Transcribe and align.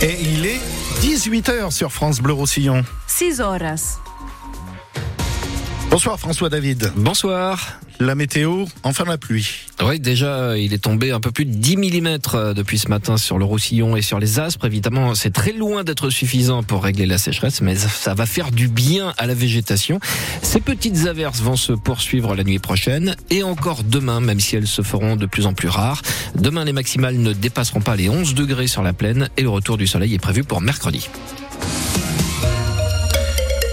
Et 0.00 0.16
il 0.20 0.46
est 0.46 0.60
18h 1.00 1.72
sur 1.72 1.90
France 1.90 2.20
Bleu 2.20 2.32
Roussillon. 2.32 2.84
6 3.08 3.40
horas. 3.40 3.98
Bonsoir 5.90 6.20
François 6.20 6.50
David. 6.50 6.92
Bonsoir. 6.96 7.80
La 7.98 8.14
météo, 8.14 8.66
enfin 8.82 9.04
la 9.04 9.16
pluie. 9.16 9.66
Oui, 9.82 9.98
déjà, 9.98 10.56
il 10.56 10.74
est 10.74 10.84
tombé 10.84 11.10
un 11.12 11.18
peu 11.18 11.32
plus 11.32 11.46
de 11.46 11.54
10 11.54 11.76
mm 11.78 12.18
depuis 12.54 12.78
ce 12.78 12.88
matin 12.88 13.16
sur 13.16 13.38
le 13.38 13.44
Roussillon 13.44 13.96
et 13.96 14.02
sur 14.02 14.20
les 14.20 14.38
Aspres. 14.38 14.66
Évidemment, 14.66 15.14
c'est 15.14 15.32
très 15.32 15.52
loin 15.52 15.82
d'être 15.84 16.10
suffisant 16.10 16.62
pour 16.62 16.84
régler 16.84 17.06
la 17.06 17.16
sécheresse, 17.16 17.62
mais 17.62 17.74
ça 17.74 18.12
va 18.12 18.26
faire 18.26 18.52
du 18.52 18.68
bien 18.68 19.14
à 19.16 19.26
la 19.26 19.34
végétation. 19.34 19.98
Ces 20.42 20.60
petites 20.60 21.06
averses 21.06 21.40
vont 21.40 21.56
se 21.56 21.72
poursuivre 21.72 22.36
la 22.36 22.44
nuit 22.44 22.60
prochaine 22.60 23.16
et 23.30 23.42
encore 23.42 23.82
demain, 23.82 24.20
même 24.20 24.40
si 24.40 24.56
elles 24.56 24.68
se 24.68 24.82
feront 24.82 25.16
de 25.16 25.26
plus 25.26 25.46
en 25.46 25.54
plus 25.54 25.68
rares. 25.68 26.02
Demain, 26.36 26.66
les 26.66 26.72
maximales 26.72 27.16
ne 27.16 27.32
dépasseront 27.32 27.80
pas 27.80 27.96
les 27.96 28.10
11 28.10 28.34
degrés 28.34 28.68
sur 28.68 28.82
la 28.82 28.92
plaine 28.92 29.30
et 29.38 29.42
le 29.42 29.48
retour 29.48 29.78
du 29.78 29.86
soleil 29.86 30.14
est 30.14 30.18
prévu 30.18 30.44
pour 30.44 30.60
mercredi. 30.60 31.08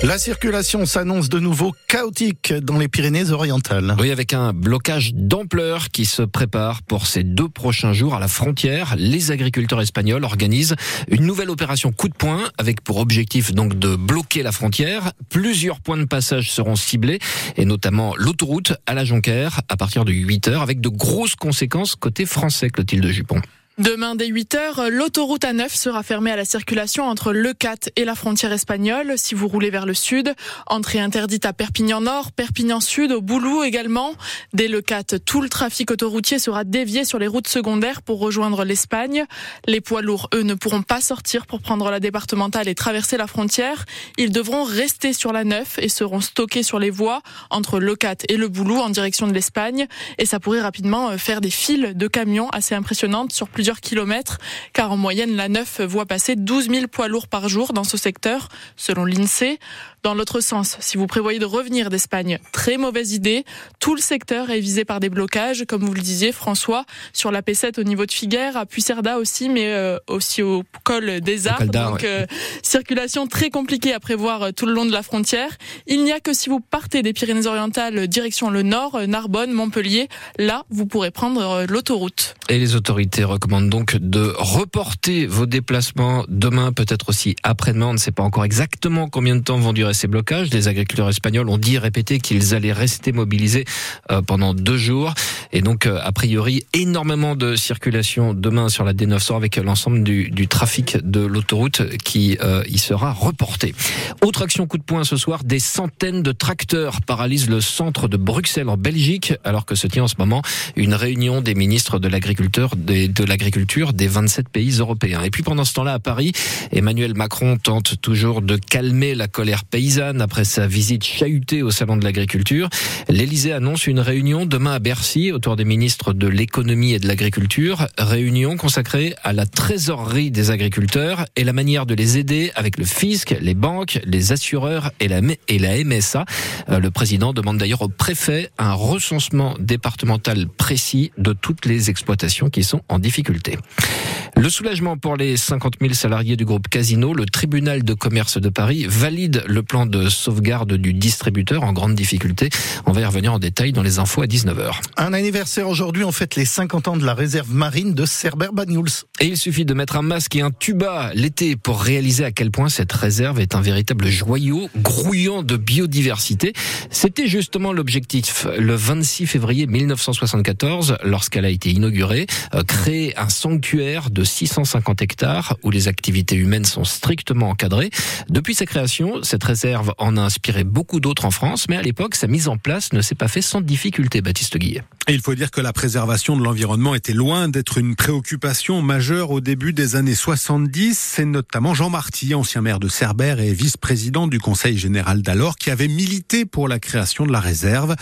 La 0.06 0.20
circulation 0.20 0.86
s'annonce 0.86 1.30
de 1.30 1.40
nouveau 1.40 1.74
chaotique 1.88 2.54
dans 2.54 2.78
les 2.78 2.88
Pyrénées-Orientales. 2.88 3.96
Oui, 4.00 4.12
avec 4.12 4.34
un 4.34 4.54
blocage 4.54 5.16
d'ampleur 5.16 5.90
qui 5.90 6.06
se 6.06 6.22
prépare 6.22 6.84
pour 6.84 7.08
ces 7.08 7.24
deux 7.24 7.50
prochains 7.50 7.92
jours 7.92 8.14
à 8.14 8.20
la 8.20 8.28
frontière. 8.28 8.94
Les 9.00 9.32
agriculteurs 9.32 9.82
espagnols 9.82 10.24
organisent 10.24 10.76
une 11.08 11.26
nouvelle 11.26 11.50
opération 11.50 11.92
coup 11.92 12.08
de 12.08 12.14
poing 12.14 12.44
avec 12.60 12.82
pour 12.82 12.98
objectif 12.98 13.52
donc 13.52 13.80
de 13.80 13.96
bloquer 13.96 14.44
la 14.44 14.52
frontière. 14.52 15.12
Plusieurs 15.30 15.80
points 15.80 15.98
de 15.98 16.06
passage 16.06 16.52
seront 16.52 16.76
ciblés 16.76 17.18
et 17.58 17.66
notamment 17.66 18.14
l'autoroute 18.16 18.74
à 18.86 18.94
la 18.94 19.06
Jonquère 19.06 19.62
à 19.70 19.76
partir 19.76 20.06
de 20.06 20.12
8 20.12 20.50
heures 20.50 20.62
avec 20.62 20.82
de 20.82 20.90
grosses 20.90 21.36
conséquences 21.36 21.96
côté 21.96 22.28
français, 22.28 22.70
Clotilde 22.70 23.08
Jupon. 23.08 23.42
Demain 23.78 24.16
dès 24.16 24.30
8h, 24.30 24.88
l'autoroute 24.88 25.44
A9 25.44 25.68
sera 25.68 26.02
fermée 26.02 26.32
à 26.32 26.38
la 26.38 26.46
circulation 26.46 27.04
entre 27.04 27.34
Le 27.34 27.52
Cat 27.54 27.90
et 27.98 28.06
la 28.06 28.16
frontière 28.16 28.54
espagnole 28.54 29.16
si 29.18 29.36
vous 29.36 29.50
roulez 29.50 29.70
vers 29.70 29.86
le 29.86 29.94
sud. 29.94 30.34
Entrée 30.68 31.02
interdite 31.02 31.46
à 31.46 31.52
Perpignan 31.52 32.00
Nord, 32.00 32.32
Perpignan 32.32 32.80
Sud, 32.80 33.12
au 33.12 33.20
Boulou 33.20 33.64
également. 33.64 34.14
Dès 34.54 34.70
Le 34.70 34.80
Cat, 34.80 35.20
tout 35.26 35.42
le 35.42 35.50
trafic 35.50 35.92
autoroutier 35.92 36.40
sera 36.40 36.64
dévié 36.64 37.04
sur 37.04 37.20
les 37.20 37.28
routes 37.28 37.50
secondaires 37.50 38.02
pour 38.02 38.20
rejoindre 38.20 38.64
l'Espagne. 38.64 39.26
Les 39.68 39.82
poids 39.82 40.02
lourds, 40.02 40.30
eux, 40.34 40.44
ne 40.44 40.54
pourront 40.54 40.82
pas 40.82 41.02
sortir 41.02 41.46
pour 41.46 41.60
prendre 41.60 41.92
la 41.92 42.00
départementale 42.00 42.70
et 42.70 42.76
traverser 42.76 43.18
la 43.18 43.28
frontière. 43.28 43.84
Ils 44.18 44.32
devront 44.32 44.64
rester 44.64 45.12
sur 45.12 45.34
la 45.34 45.44
9 45.44 45.80
et 45.80 45.90
seront 45.90 46.22
stockés 46.22 46.64
sur 46.64 46.80
les 46.80 46.92
voies 46.92 47.22
entre 47.50 47.82
Le 47.82 47.98
Cat 47.98 48.20
et 48.30 48.38
le 48.38 48.48
Boulou 48.48 48.78
en 48.78 48.90
direction 48.90 49.28
de 49.28 49.34
l'Espagne. 49.34 49.88
Et 50.18 50.26
ça 50.26 50.40
pourrait 50.40 50.62
rapidement 50.62 51.10
euh, 51.10 51.18
faire 51.18 51.42
des 51.42 51.50
files 51.50 51.92
de 51.94 52.08
camions 52.08 52.48
assez 52.52 52.74
impressionnantes 52.74 53.34
sur 53.34 53.50
plusieurs 53.50 53.65
kilomètres, 53.74 54.38
car 54.74 54.92
en 54.92 54.98
moyenne, 54.98 55.36
la 55.36 55.50
9 55.50 55.82
voit 55.82 56.06
passer 56.06 56.36
12 56.36 56.70
000 56.70 56.88
poids 56.88 57.08
lourds 57.08 57.28
par 57.28 57.50
jour 57.50 57.74
dans 57.74 57.84
ce 57.84 57.98
secteur, 57.98 58.50
selon 58.76 59.06
l'INSEE. 59.06 59.60
Dans 60.06 60.14
l'autre 60.14 60.40
sens, 60.40 60.78
si 60.82 60.98
vous 60.98 61.08
prévoyez 61.08 61.40
de 61.40 61.46
revenir 61.46 61.90
d'Espagne, 61.90 62.38
très 62.52 62.78
mauvaise 62.78 63.14
idée. 63.14 63.44
Tout 63.80 63.96
le 63.96 64.02
secteur 64.02 64.52
est 64.52 64.60
visé 64.60 64.86
par 64.86 65.00
des 65.00 65.10
blocages, 65.10 65.66
comme 65.68 65.84
vous 65.84 65.96
le 65.96 66.02
disiez, 66.02 66.32
François, 66.32 66.86
sur 67.12 67.32
la 67.32 67.42
P7 67.42 67.80
au 67.80 67.84
niveau 67.84 68.06
de 68.06 68.12
Figueres, 68.12 68.56
à 68.56 68.68
Pucerda 68.68 69.18
aussi, 69.18 69.50
mais 69.50 69.74
euh, 69.74 69.98
aussi 70.08 70.44
au 70.44 70.64
col 70.84 71.22
des 71.22 71.48
Arts. 71.48 71.66
Donc, 71.66 72.04
euh, 72.04 72.28
circulation 72.62 73.26
très 73.26 73.50
compliquée 73.50 73.94
à 73.94 74.00
prévoir 74.00 74.44
euh, 74.44 74.52
tout 74.52 74.68
le 74.68 74.74
long 74.74 74.86
de 74.86 74.92
la 74.92 75.02
frontière. 75.02 75.50
Il 75.88 76.04
n'y 76.04 76.12
a 76.12 76.20
que 76.20 76.34
si 76.34 76.50
vous 76.50 76.60
partez 76.60 77.02
des 77.02 77.14
Pyrénées-Orientales 77.14 78.08
direction 78.08 78.52
le 78.52 78.62
nord, 78.62 79.00
Narbonne, 79.08 79.54
Montpellier, 79.54 80.08
là, 80.38 80.66
vous 80.70 80.86
pourrez 80.86 81.10
prendre 81.10 81.66
l'autoroute. 81.68 82.36
Et 82.48 82.60
les 82.60 82.76
autorités 82.76 83.24
recommandent 83.24 83.55
donc 83.62 83.96
de 83.96 84.34
reporter 84.38 85.26
vos 85.26 85.46
déplacements 85.46 86.26
demain, 86.28 86.72
peut-être 86.72 87.10
aussi 87.10 87.36
après-demain. 87.44 87.88
On 87.88 87.94
ne 87.94 87.98
sait 87.98 88.12
pas 88.12 88.24
encore 88.24 88.46
exactement 88.46 89.08
combien 89.08 89.36
de 89.36 89.42
temps 89.42 89.58
vont 89.58 89.74
durer 89.74 89.94
ces 89.94 90.08
blocages. 90.08 90.50
Les 90.52 90.68
agriculteurs 90.68 91.10
espagnols 91.10 91.50
ont 91.50 91.58
dit 91.58 91.78
répété 91.78 92.20
qu'ils 92.20 92.54
allaient 92.54 92.74
rester 92.74 93.12
mobilisés 93.12 93.66
euh, 94.12 94.22
pendant 94.22 94.54
deux 94.54 94.78
jours. 94.78 95.14
Et 95.52 95.62
donc, 95.62 95.86
euh, 95.86 96.00
a 96.04 96.12
priori, 96.12 96.66
énormément 96.74 97.36
de 97.36 97.56
circulation 97.56 98.34
demain 98.34 98.70
sur 98.70 98.84
la 98.84 98.94
D900 98.94 99.38
avec 99.38 99.56
l'ensemble 99.58 100.04
du, 100.04 100.30
du, 100.30 100.48
trafic 100.48 100.98
de 101.04 101.22
l'autoroute 101.22 101.98
qui 102.04 102.38
euh, 102.42 102.64
y 102.68 102.78
sera 102.78 103.14
reporté. 103.14 103.74
Autre 104.22 104.44
action 104.44 104.68
coup 104.68 104.78
de 104.78 104.84
poing 104.84 105.04
ce 105.04 105.18
soir, 105.18 105.44
des 105.44 105.60
centaines 105.60 106.24
de 106.24 106.32
tracteurs 106.32 107.02
paralysent 107.02 107.50
le 107.50 107.62
centre 107.62 108.08
de 108.08 108.18
Bruxelles 108.18 108.70
en 108.70 108.78
Belgique 108.78 109.34
alors 109.44 109.66
que 109.66 109.76
se 109.76 109.88
tient 109.88 110.04
en 110.04 110.08
ce 110.08 110.16
moment 110.18 110.42
une 110.76 110.94
réunion 110.94 111.42
des 111.42 111.56
ministres 111.56 112.00
de 112.00 112.08
l'agriculture 112.08 112.76
de 112.76 113.24
l'agriculture 113.24 113.45
des 113.94 114.08
27 114.08 114.50
pays 114.50 114.78
européens. 114.80 115.24
Et 115.24 115.30
puis 115.30 115.44
pendant 115.44 115.66
ce 115.66 115.74
temps-là 115.74 115.94
à 115.94 116.00
Paris, 116.00 116.32
Emmanuel 116.72 117.14
Macron 117.16 117.58
tente 117.58 118.02
toujours 118.02 118.42
de 118.42 118.58
calmer 118.58 119.16
la 119.16 119.28
colère 119.28 119.66
paysanne 119.66 120.22
après 120.22 120.46
sa 120.46 120.68
visite 120.68 121.04
chahutée 121.04 121.62
au 121.64 121.72
salon 121.72 121.98
de 121.98 122.04
l'agriculture. 122.04 122.70
L'Elysée 123.08 123.54
annonce 123.54 123.88
une 123.88 124.00
réunion 124.00 124.46
demain 124.46 124.74
à 124.74 124.80
Bercy 124.80 125.32
autour 125.32 125.56
des 125.56 125.66
ministres 125.66 126.14
de 126.14 126.28
l'économie 126.28 126.94
et 126.94 127.00
de 127.00 127.08
l'agriculture, 127.08 127.88
réunion 127.98 128.58
consacrée 128.58 129.16
à 129.24 129.34
la 129.34 129.46
trésorerie 129.46 130.32
des 130.32 130.52
agriculteurs 130.52 131.26
et 131.36 131.44
la 131.44 131.54
manière 131.54 131.86
de 131.86 131.94
les 131.94 132.18
aider 132.18 132.52
avec 132.56 132.78
le 132.78 132.86
fisc, 132.86 133.36
les 133.40 133.54
banques, 133.54 134.00
les 134.06 134.32
assureurs 134.32 134.92
et 135.00 135.08
la, 135.08 135.22
MSA. 135.22 136.26
Euh, 136.70 136.80
le 136.80 136.92
président 136.92 137.34
demande 137.34 137.58
d'ailleurs 137.58 137.82
au 137.82 137.90
préfet 137.90 138.50
un 138.58 138.74
recensement 138.74 139.56
départemental 139.60 140.48
précis 140.48 141.12
de 141.18 141.34
toutes 141.34 141.66
les 141.66 141.90
exploitations 141.90 142.50
qui 142.50 142.64
sont 142.64 142.82
en 142.90 143.00
difficulté 143.00 143.35
difficultés. 143.36 143.95
Le 144.38 144.50
soulagement 144.50 144.98
pour 144.98 145.16
les 145.16 145.38
50 145.38 145.76
000 145.80 145.94
salariés 145.94 146.36
du 146.36 146.44
groupe 146.44 146.68
Casino, 146.68 147.14
le 147.14 147.26
tribunal 147.26 147.84
de 147.84 147.94
commerce 147.94 148.38
de 148.38 148.50
Paris 148.50 148.86
valide 148.88 149.44
le 149.48 149.64
plan 149.64 149.86
de 149.86 150.10
sauvegarde 150.10 150.74
du 150.74 150.94
distributeur 150.94 151.64
en 151.64 151.72
grande 151.72 151.96
difficulté. 151.96 152.50
On 152.86 152.92
va 152.92 153.02
y 153.02 153.06
revenir 153.06 153.34
en 153.34 153.40
détail 153.40 153.72
dans 153.72 153.82
les 153.82 153.98
infos 153.98 154.22
à 154.22 154.26
19h. 154.26 154.74
Un 154.98 155.14
anniversaire 155.14 155.70
aujourd'hui, 155.70 156.04
on 156.04 156.12
fête 156.12 156.36
les 156.36 156.44
50 156.44 156.90
ans 156.90 156.98
de 156.98 157.06
la 157.06 157.14
réserve 157.14 157.50
marine 157.54 157.94
de 157.94 158.06
Cerbère-Banyuls. 158.06 159.06
Et 159.22 159.28
il 159.28 159.38
suffit 159.38 159.64
de 159.64 159.74
mettre 159.74 159.96
un 159.96 160.02
masque 160.02 160.36
et 160.36 160.42
un 160.42 160.52
tuba 160.52 161.12
l'été 161.14 161.56
pour 161.56 161.82
réaliser 161.82 162.26
à 162.26 162.32
quel 162.32 162.52
point 162.52 162.68
cette 162.68 162.92
réserve 162.92 163.40
est 163.40 163.56
un 163.56 163.62
véritable 163.62 164.08
joyau 164.08 164.70
grouillant 164.76 165.44
de 165.44 165.56
biodiversité. 165.56 166.52
C'était 166.90 167.28
justement 167.28 167.72
l'objectif 167.72 168.46
le 168.60 168.76
26 168.76 169.28
février 169.28 169.66
1974 169.66 170.98
lorsqu'elle 171.06 171.46
a 171.46 171.50
été 171.50 171.72
inaugurée, 171.72 172.28
euh, 172.54 172.64
créer 172.64 173.18
un 173.18 173.30
sanctuaire 173.30 174.10
de 174.10 174.25
650 174.26 175.02
hectares 175.02 175.58
où 175.64 175.72
les 175.72 175.88
activités 175.88 176.36
humaines 176.36 176.66
sont 176.66 176.84
strictement 176.84 177.50
encadrées. 177.50 177.90
Depuis 178.30 178.56
sa 178.56 178.66
création, 178.66 179.24
cette 179.24 179.44
réserve 179.44 179.94
en 179.98 180.18
a 180.18 180.22
inspiré 180.22 180.64
beaucoup 180.64 181.00
d'autres 181.00 181.26
en 181.26 181.32
France, 181.32 181.68
mais 181.70 181.78
à 181.78 181.82
l'époque, 181.82 182.16
sa 182.16 182.28
mise 182.28 182.48
en 182.48 182.58
place 182.58 182.94
ne 182.94 183.02
s'est 183.02 183.16
pas 183.16 183.28
fait 183.28 183.42
sans 183.42 183.62
difficulté, 183.62 184.22
Baptiste 184.22 184.58
Guillet. 184.58 184.84
Et 185.08 185.14
il 185.14 185.22
faut 185.22 185.36
dire 185.36 185.52
que 185.52 185.62
la 185.62 185.72
préservation 185.72 186.36
de 186.36 186.44
l'environnement 186.44 186.96
était 186.96 187.14
loin 187.14 187.48
d'être 187.48 187.78
une 187.78 187.96
préoccupation 187.96 188.82
majeure 188.82 189.30
au 189.30 189.40
début 189.40 189.72
des 189.72 189.96
années 189.96 190.16
70. 190.16 190.98
C'est 190.98 191.26
notamment 191.26 191.76
Jean 191.76 191.92
Marty, 191.92 192.34
ancien 192.34 192.62
maire 192.62 192.80
de 192.80 192.88
Cerbère 192.88 193.40
et 193.40 193.54
vice-président 193.54 194.28
du 194.28 194.40
Conseil 194.40 194.78
général 194.78 195.22
d'alors, 195.22 195.58
qui 195.58 195.70
avait 195.70 195.88
milité 195.88 196.46
pour 196.46 196.68
la 196.68 196.80
création 196.80 197.26
de 197.26 197.32
la 197.32 197.40
réserve. 197.40 197.96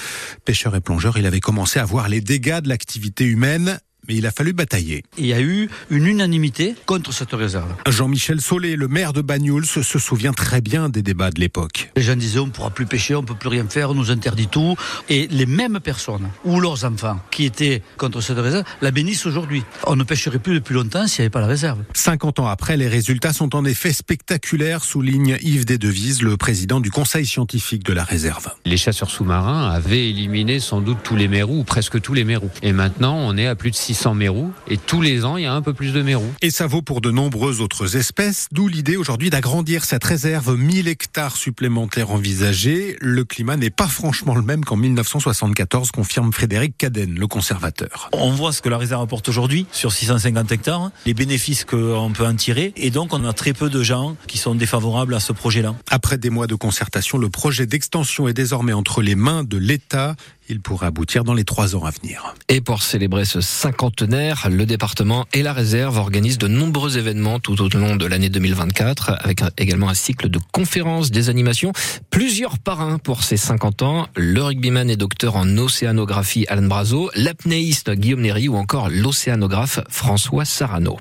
Pêcheur 0.45 0.75
et 0.75 0.81
plongeur, 0.81 1.17
il 1.17 1.25
avait 1.25 1.41
commencé 1.41 1.79
à 1.79 1.85
voir 1.85 2.07
les 2.07 2.21
dégâts 2.21 2.61
de 2.61 2.69
l'activité 2.69 3.25
humaine 3.25 3.79
mais 4.07 4.15
il 4.15 4.25
a 4.25 4.31
fallu 4.31 4.53
batailler. 4.53 5.03
Il 5.17 5.25
y 5.25 5.33
a 5.33 5.41
eu 5.41 5.69
une 5.89 6.07
unanimité 6.07 6.75
contre 6.85 7.13
cette 7.13 7.31
réserve. 7.31 7.73
Jean-Michel 7.87 8.41
Solé, 8.41 8.75
le 8.75 8.87
maire 8.87 9.13
de 9.13 9.21
Bagnoul, 9.21 9.65
se, 9.65 9.81
souvient 9.81 10.33
très 10.33 10.61
bien 10.61 10.89
des 10.89 11.01
débats 11.01 11.31
de 11.31 11.39
l'époque. 11.39 11.91
Les 11.95 12.01
gens 12.01 12.15
disaient 12.15 12.39
on 12.39 12.47
ne 12.47 12.51
pourra 12.51 12.69
plus 12.69 12.85
pêcher, 12.85 13.15
on 13.15 13.21
ne 13.21 13.27
peut 13.27 13.35
plus 13.35 13.49
rien 13.49 13.65
faire, 13.67 13.91
on 13.91 13.93
nous 13.93 14.11
interdit 14.11 14.47
tout. 14.47 14.75
Et 15.09 15.27
les 15.27 15.45
mêmes 15.45 15.79
personnes 15.79 16.29
ou 16.45 16.59
leurs 16.59 16.85
enfants 16.85 17.19
qui 17.31 17.45
étaient 17.45 17.81
contre 17.97 18.21
cette 18.21 18.37
réserve 18.37 18.65
la 18.81 18.91
bénissent 18.91 19.25
aujourd'hui. 19.25 19.63
On 19.87 19.95
ne 19.95 20.03
pêcherait 20.03 20.39
plus 20.39 20.55
depuis 20.55 20.73
longtemps 20.73 21.07
s'il 21.07 21.21
n'y 21.21 21.25
avait 21.25 21.29
pas 21.31 21.41
la 21.41 21.47
réserve. 21.47 21.79
50 21.93 22.39
ans 22.39 22.47
après, 22.47 22.77
les 22.77 22.87
résultats 22.87 23.33
sont 23.33 23.55
en 23.55 23.65
effet 23.65 23.93
spectaculaires, 23.93 24.83
souligne 24.83 25.37
Yves 25.41 25.65
Desdevises, 25.65 26.21
le 26.21 26.37
président 26.37 26.79
du 26.79 26.91
conseil 26.91 27.25
scientifique 27.25 27.83
de 27.83 27.93
la 27.93 28.03
réserve. 28.03 28.49
Les 28.65 28.77
chasseurs 28.77 29.09
sous-marins 29.09 29.69
avaient 29.69 30.09
éliminé 30.09 30.59
sans 30.59 30.81
doute 30.81 30.97
tous 31.03 31.15
les 31.15 31.27
mérous, 31.27 31.59
ou 31.59 31.63
presque 31.63 32.01
tous 32.01 32.13
les 32.13 32.23
mérous. 32.23 32.49
Et 32.61 32.73
maintenant, 32.73 33.17
on 33.17 33.37
est 33.37 33.47
à 33.47 33.55
plus 33.55 33.71
de 33.71 33.75
6 33.75 33.92
600 33.93 34.15
mérous 34.15 34.51
et 34.67 34.77
tous 34.77 35.01
les 35.01 35.23
ans 35.23 35.37
il 35.37 35.43
y 35.43 35.45
a 35.45 35.53
un 35.53 35.61
peu 35.61 35.73
plus 35.73 35.93
de 35.93 36.01
mérous. 36.01 36.33
Et 36.41 36.49
ça 36.49 36.65
vaut 36.65 36.81
pour 36.81 36.99
de 36.99 37.11
nombreuses 37.11 37.61
autres 37.61 37.95
espèces, 37.95 38.47
d'où 38.51 38.67
l'idée 38.67 38.97
aujourd'hui 38.97 39.29
d'agrandir 39.29 39.85
cette 39.85 40.03
réserve 40.03 40.57
1000 40.57 40.87
hectares 40.87 41.37
supplémentaires 41.37 42.09
envisagés. 42.09 42.97
Le 43.01 43.23
climat 43.23 43.55
n'est 43.55 43.69
pas 43.69 43.87
franchement 43.87 44.33
le 44.33 44.41
même 44.41 44.65
qu'en 44.65 44.77
1974, 44.77 45.91
confirme 45.91 46.33
Frédéric 46.33 46.75
Cadenne, 46.75 47.13
le 47.19 47.27
conservateur. 47.27 48.09
On 48.13 48.31
voit 48.31 48.51
ce 48.51 48.63
que 48.63 48.69
la 48.69 48.79
réserve 48.79 49.03
apporte 49.03 49.29
aujourd'hui 49.29 49.67
sur 49.71 49.91
650 49.91 50.51
hectares, 50.51 50.89
les 51.05 51.13
bénéfices 51.13 51.63
qu'on 51.63 52.11
peut 52.15 52.25
en 52.25 52.35
tirer 52.35 52.73
et 52.75 52.89
donc 52.89 53.13
on 53.13 53.23
a 53.25 53.33
très 53.33 53.53
peu 53.53 53.69
de 53.69 53.83
gens 53.83 54.15
qui 54.25 54.39
sont 54.39 54.55
défavorables 54.55 55.13
à 55.13 55.19
ce 55.19 55.33
projet-là. 55.33 55.75
Après 55.91 56.17
des 56.17 56.31
mois 56.31 56.47
de 56.47 56.55
concertation, 56.55 57.19
le 57.19 57.29
projet 57.29 57.67
d'extension 57.67 58.27
est 58.27 58.33
désormais 58.33 58.73
entre 58.73 59.03
les 59.03 59.15
mains 59.15 59.43
de 59.43 59.57
l'État 59.57 60.15
Il 60.49 60.59
pourrait 60.59 60.87
aboutir 60.87 61.23
dans 61.23 61.33
les 61.33 61.43
trois 61.43 61.75
ans 61.75 61.85
à 61.85 61.91
venir. 61.91 62.35
Et 62.49 62.61
pour 62.61 62.83
célébrer 62.83 63.25
ce 63.25 63.41
cinquantenaire, 63.41 64.47
le 64.49 64.65
département 64.65 65.25
et 65.33 65.41
la 65.41 65.53
réserve 65.53 65.97
organisent 65.97 66.37
de 66.37 66.47
nombreux 66.47 66.97
événements 66.97 67.39
tout 67.39 67.61
au 67.61 67.69
long 67.69 67.95
de 67.95 68.05
l'année 68.05 68.29
2024, 68.29 69.15
avec 69.21 69.41
également 69.57 69.89
un 69.89 69.93
cycle 69.93 70.29
de 70.29 70.39
conférences, 70.51 71.11
des 71.11 71.29
animations, 71.29 71.71
plusieurs 72.09 72.59
parrains 72.59 72.97
pour 72.97 73.23
ces 73.23 73.37
50 73.37 73.81
ans, 73.83 74.07
le 74.15 74.41
rugbyman 74.41 74.89
et 74.89 74.97
docteur 74.97 75.35
en 75.35 75.57
océanographie 75.57 76.45
Alan 76.49 76.67
Brazo, 76.67 77.09
l'apnéiste 77.15 77.91
Guillaume 77.91 78.21
Néry 78.21 78.47
ou 78.49 78.55
encore 78.55 78.89
l'océanographe 78.89 79.79
François 79.89 80.45
Sarano. 80.45 80.97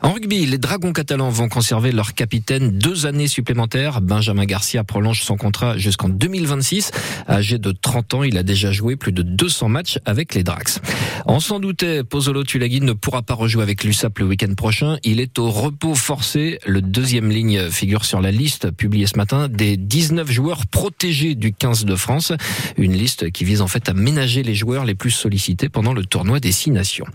En 0.00 0.12
rugby, 0.12 0.46
les 0.46 0.58
Dragons 0.58 0.92
catalans 0.92 1.30
vont 1.30 1.48
conserver 1.48 1.90
leur 1.90 2.14
capitaine 2.14 2.70
deux 2.70 3.06
années 3.06 3.26
supplémentaires. 3.26 4.00
Benjamin 4.00 4.44
Garcia 4.44 4.84
prolonge 4.84 5.22
son 5.22 5.36
contrat 5.36 5.76
jusqu'en 5.76 6.08
2026. 6.08 6.92
Âgé 7.28 7.58
de 7.58 7.72
30 7.72 8.14
ans, 8.14 8.22
il 8.22 8.38
a 8.38 8.44
déjà 8.44 8.70
joué 8.70 8.94
plus 8.94 9.10
de 9.10 9.22
200 9.22 9.68
matchs 9.68 9.98
avec 10.04 10.34
les 10.34 10.44
Drax. 10.44 10.80
On 11.26 11.40
s'en 11.40 11.58
doutait, 11.58 12.04
Pozzolo 12.04 12.44
Tulagi 12.44 12.80
ne 12.80 12.92
pourra 12.92 13.22
pas 13.22 13.34
rejouer 13.34 13.62
avec 13.62 13.82
l'USAP 13.82 14.20
le 14.20 14.26
week-end 14.26 14.54
prochain. 14.54 14.98
Il 15.02 15.18
est 15.20 15.38
au 15.38 15.50
repos 15.50 15.94
forcé. 15.94 16.60
Le 16.64 16.80
deuxième 16.80 17.30
ligne 17.30 17.68
figure 17.70 18.04
sur 18.04 18.20
la 18.20 18.30
liste 18.30 18.70
publiée 18.70 19.06
ce 19.06 19.16
matin 19.16 19.48
des 19.48 19.76
19 19.76 20.30
joueurs 20.30 20.66
protégés 20.66 21.34
du 21.34 21.52
15 21.52 21.86
de 21.86 21.96
France. 21.96 22.32
Une 22.76 22.92
liste 22.92 23.30
qui 23.32 23.44
vise 23.44 23.62
en 23.62 23.68
fait 23.68 23.88
à 23.88 23.94
ménager 23.94 24.44
les 24.44 24.54
joueurs 24.54 24.84
les 24.84 24.94
plus 24.94 25.10
sollicités 25.10 25.68
pendant 25.68 25.92
le 25.92 26.04
tournoi 26.04 26.38
des 26.38 26.52
Six 26.52 26.70
Nations. 26.70 27.06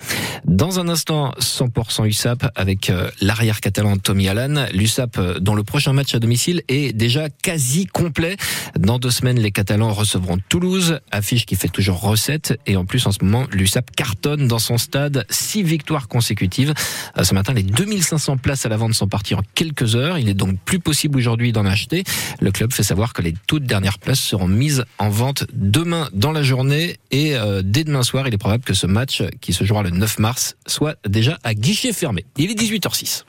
Dans 0.46 0.80
un 0.80 0.90
instant, 0.90 1.34
100% 1.40 2.06
USAP 2.06 2.23
avec 2.26 2.74
avec 2.74 2.90
euh, 2.90 3.12
l'arrière 3.22 3.62
catalan 3.62 3.98
Tommy 3.98 4.28
Allan. 4.28 4.66
L'USAP, 4.74 5.18
euh, 5.20 5.40
dont 5.40 5.54
le 5.54 5.64
prochain 5.64 5.94
match 5.94 6.16
à 6.16 6.20
domicile 6.20 6.64
est 6.70 6.92
déjà 6.92 7.30
quasi 7.30 7.86
complet. 7.86 8.36
Dans 8.80 8.98
deux 8.98 9.12
semaines, 9.12 9.40
les 9.40 9.52
Catalans 9.52 9.94
recevront 9.94 10.40
Toulouse, 10.50 11.00
affiche 11.12 11.46
qui 11.46 11.56
fait 11.56 11.68
toujours 11.68 12.02
recette. 12.02 12.60
Et 12.66 12.76
en 12.78 12.86
plus, 12.86 13.06
en 13.06 13.12
ce 13.12 13.24
moment, 13.24 13.46
l'USAP 13.52 13.92
cartonne 13.96 14.48
dans 14.48 14.58
son 14.58 14.80
stade. 14.80 15.26
Six 15.30 15.62
victoires 15.62 16.08
consécutives. 16.08 16.74
Euh, 17.18 17.24
ce 17.24 17.36
matin, 17.36 17.54
les 17.54 17.62
2500 17.62 18.38
places 18.38 18.66
à 18.66 18.70
la 18.70 18.78
vente 18.78 18.96
sont 18.96 19.08
parties 19.08 19.36
en 19.36 19.44
quelques 19.54 19.96
heures. 19.96 20.18
Il 20.18 20.28
est 20.28 20.34
donc 20.34 20.58
plus 20.66 20.80
possible 20.80 21.20
aujourd'hui 21.20 21.52
d'en 21.52 21.66
acheter. 21.66 22.04
Le 22.40 22.52
club 22.52 22.74
fait 22.74 22.82
savoir 22.82 23.14
que 23.14 23.22
les 23.22 23.36
toutes 23.46 23.66
dernières 23.66 24.00
places 24.00 24.20
seront 24.20 24.48
mises 24.48 24.84
en 24.98 25.10
vente 25.10 25.46
demain 25.54 26.10
dans 26.14 26.32
la 26.32 26.42
journée. 26.42 26.98
Et 27.12 27.36
dès 27.64 27.84
demain 27.84 28.02
soir, 28.02 28.28
il 28.28 28.34
est 28.34 28.38
probable 28.40 28.64
que 28.64 28.74
ce 28.74 28.88
match, 28.88 29.22
qui 29.42 29.54
se 29.54 29.64
jouera 29.64 29.84
le 29.84 29.92
9 29.92 30.18
mars, 30.20 30.56
soit 30.66 30.96
déjà 31.08 31.38
à 31.44 31.54
guichet 31.54 31.94
Il 32.38 32.52
est 32.52 32.56
18h06. 32.56 33.24